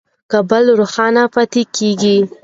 کابل 0.31 0.65
روښانه 0.79 1.23
پاتې 1.33 1.61
کېږي. 1.75 2.17